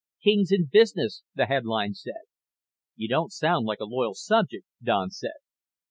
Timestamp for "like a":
3.67-3.85